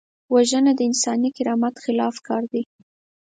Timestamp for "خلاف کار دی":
1.83-2.63